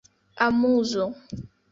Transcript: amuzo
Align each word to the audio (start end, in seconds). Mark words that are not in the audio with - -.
amuzo 0.45 1.03